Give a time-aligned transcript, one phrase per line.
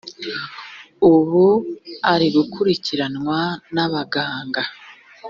[1.13, 1.45] ubu
[2.11, 3.39] ari gukurikiranwa
[3.73, 4.63] n’abaganga